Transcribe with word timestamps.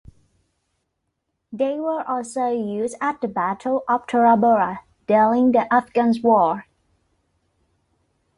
They 1.53 1.79
were 1.79 2.01
also 2.09 2.47
used 2.49 2.97
at 3.01 3.21
the 3.21 3.27
Battle 3.27 3.83
of 3.87 4.07
Tora 4.07 4.35
Bora 4.35 4.79
during 5.05 5.51
the 5.51 5.71
Afghan 5.71 6.15
War. 6.23 6.65